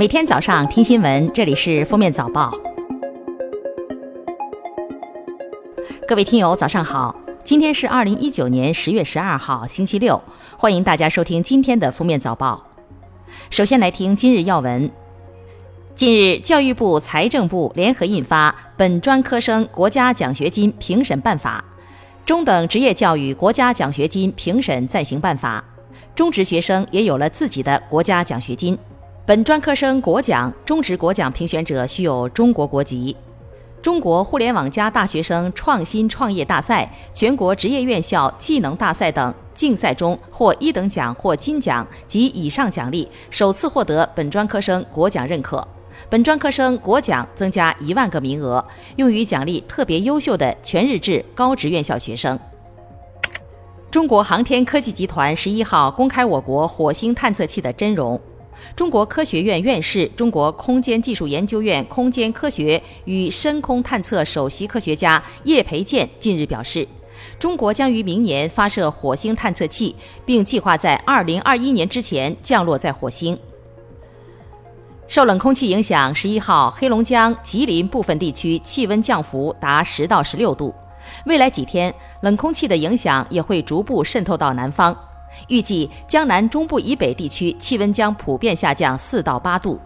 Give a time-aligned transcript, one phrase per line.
[0.00, 2.50] 每天早上听新闻，这里是《封面早报》。
[6.08, 7.14] 各位听友，早上好！
[7.44, 10.18] 今天是二零一九年十月十二号，星期六。
[10.56, 12.64] 欢迎大家收听今天的《封面早报》。
[13.50, 14.90] 首先来听今日要闻。
[15.94, 21.62] 近日，教育部、财政部联合印发《本专科生国家奖学金评审办法》
[22.26, 25.62] 《中等职业教育国家奖学金评审暂行办法》，
[26.16, 28.78] 中职学生也有了自己的国家奖学金。
[29.30, 33.16] 本专科生国奖、中职国奖评选者需有中国国籍。
[33.80, 45.64] 中国互联网加大学生创新创业大赛、全国职业院校技能大赛等竞赛中获一等奖或金奖及以上奖励，首次获得本专科生国奖认可。
[46.08, 48.66] 本专科生国奖增加一万个名额，
[48.96, 52.36] 用于奖励特别优秀的全日制高职院校学生。
[53.92, 58.20] 中国航天科技集团十一号公开我国火星探测器的真容。
[58.76, 66.86] 中国科学院院士、中国空间技术研究院空间科学与深空探测首席科学家叶培建近日表示，
[67.38, 73.38] 中国将于明年发射火星探测器，并计划在2021年之前降落在火星。
[75.06, 80.72] 受冷空气影响，十一号黑龙江、吉林部分地区气温降幅达十到十六度。
[81.26, 84.96] 未来几天，冷空气的影响也会逐步渗透到南方。
[85.48, 89.80] 预计江南中部以北地区气温将普遍下降四到八度。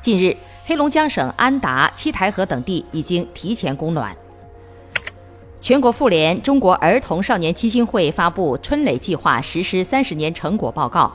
[0.00, 4.16] 近日，黑龙江省安达、七台河等地已经提前供暖。
[5.60, 11.12] 全国妇联中国儿童少年基金会发布春蕾计划实施三十年成果报告。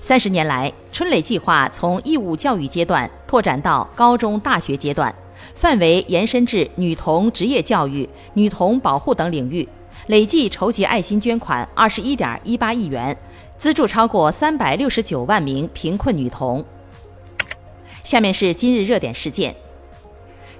[0.00, 5.14] 三十年来，春蕾计划从义务教育阶段拓展到高中、大学阶段，
[5.54, 9.68] 范围延伸至女童职业教育、女童保护等领域。
[10.12, 13.16] 累计筹集爱心捐款二十一点一八亿元，
[13.56, 16.62] 资助超过三百六十九万名贫困女童。
[18.04, 19.56] 下面是今日热点事件：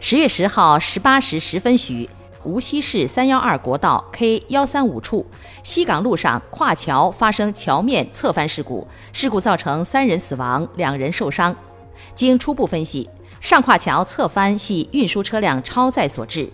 [0.01, 2.09] 十月十号十八时十分许，
[2.45, 5.27] 无锡市三幺二国道 K 幺三五处
[5.63, 11.55] 西港路上跨桥发生桥面侧翻事故，事故造成三人死亡，两人受伤。
[12.15, 13.11] 经初步分析，
[13.43, 16.51] 上跨桥侧翻系运输车辆超载所致。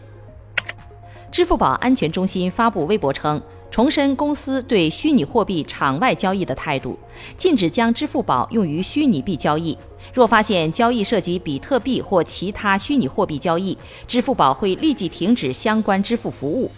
[1.31, 3.41] 支付宝安全中心发布微博称，
[3.71, 6.99] 重申公司对虚拟货币场外交易的态度，
[7.37, 9.77] 禁止将支付宝用于虚拟币交易。
[10.13, 16.71] 若发现交易涉及比特币或其他虚拟货币交易，支付宝会立即停止相关支付服务。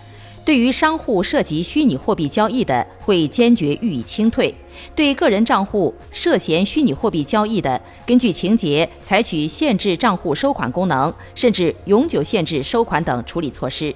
[0.44, 4.52] 对于商户涉及虚拟货币交易的，会坚决予以清退；
[4.96, 13.94] 对个人账户涉嫌虚拟货币交易的，根据情节采取限制账户收款功能，甚至永久限制收款等处理措施。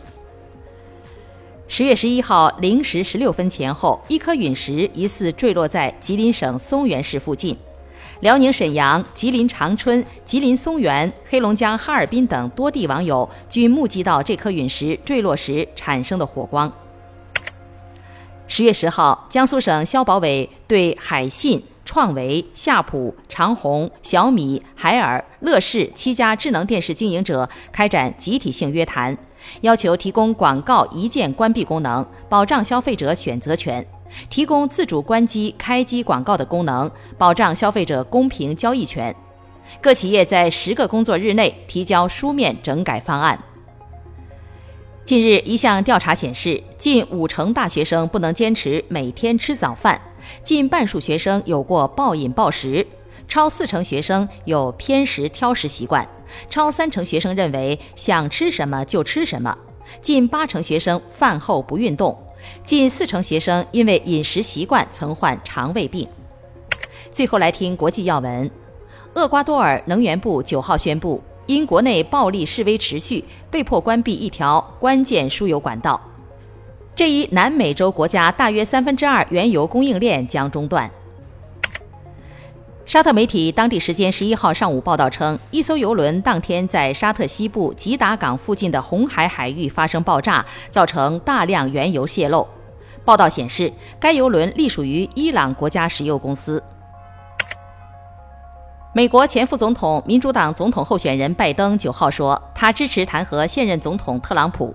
[1.66, 7.56] 十月十一号零时十六分前后，一颗陨石疑似坠落在吉林省松原市附近。
[8.20, 16.70] 辽宁沈阳、吉林长春、吉林松原、黑龙江哈尔滨等多地网友均目击到这颗陨石坠落时产生的火光。
[18.47, 21.62] 十月十号，江苏省消保委对海信。
[21.86, 29.16] 创维、夏普、长虹、小米、海尔、乐视七家智能电视经营者开展集体性约谈，
[29.60, 33.82] 要求提供广告一键关闭功能，保障消费者选择权；
[34.28, 39.15] 提供自主关机、开机广告的功能，保障消费者公平交易权。
[39.81, 43.38] 各企业在十个工作日内提交书面整改方案。
[45.04, 50.00] 近日，一项调查显示，近五成大学生不能坚持每天吃早饭。
[50.43, 52.87] 近半数学生有过暴饮暴食，
[53.26, 56.06] 超四成学生有偏食挑食习惯，
[56.50, 59.56] 超三成学生认为想吃什么就吃什么，
[60.00, 62.16] 近八成学生饭后不运动，
[62.64, 66.06] 近四成学生因为饮食习惯曾患肠胃病。
[67.10, 68.50] 最后来听国际要闻，
[69.14, 76.00] 厄瓜多尔能源部九号宣布，因国内暴力示威持续，被迫关闭一条关键输油管道。
[76.97, 80.91] 这一南美洲国家大约三分之二原油供应链将中断。
[82.86, 92.47] 沙特媒体当地时间十一号上午报道称，一艘油轮当天在沙特西部吉达港附近的红海海域发生爆炸，造成大量原油泄漏。
[93.03, 96.63] 报道显示，该油轮隶属于伊朗国家石油公司。
[98.92, 104.75] 美国前副总统、民主党总统候选人拜登九号说，他支持弹劾现任总统特朗普。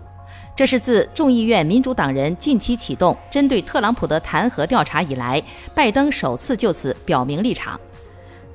[0.56, 5.42] 这是自众议院民主党人近期启动针对特朗普的弹劾调查以来，
[5.76, 7.80] 拜登首次就此表明立场。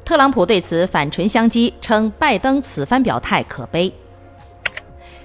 [0.04, 3.90] 特朗普对此反唇相讥，称拜登此番表态可悲。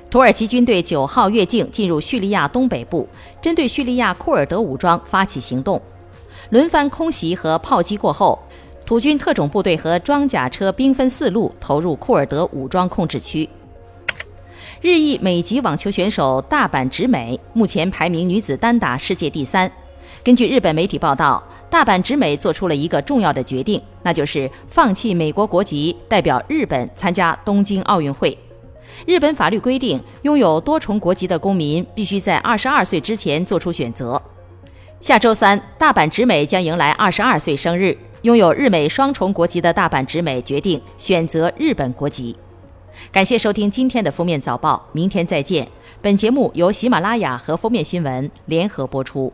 [0.09, 3.07] 土耳其军队九号越境进入叙利亚东北部，
[3.41, 5.81] 针对叙利亚库尔德武装发起行动。
[6.49, 8.39] 轮番空袭和炮击过后，
[8.85, 13.47] 土军特种部队和装甲车兵分四路投入库尔德武装控制区。
[14.81, 19.69] 日裔美籍网球选手大阪直美目前排名女子单打世界第三。
[20.23, 28.37] 根据日本媒体报道，大阪直美做出了一个重要的决定，那就是放弃美国国籍，代表日本参加东京奥运会。
[29.05, 34.21] 日本法律规定，拥有多重国籍的公民必须在二十二岁之前做出选择。
[34.99, 37.97] 下周三，大阪直美将迎来二十二岁生日。
[38.23, 42.35] 拥有日美双重国籍的大阪直美决定选择日本国籍。
[43.13, 45.65] 感谢收听今天的封面早报，明天再见。
[46.01, 49.31] 本节目由喜马拉雅和封面新闻联合播出。